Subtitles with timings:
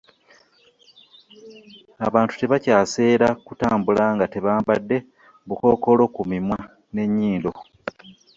[2.07, 4.97] Abantu tebakyaseera kutambula nga tebambadde
[5.47, 6.59] bukokolo ku mimwa
[6.93, 7.51] n'enyindo.